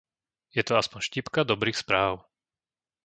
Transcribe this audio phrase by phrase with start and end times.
[0.57, 2.13] Je to aspoň štipka dobrých správ.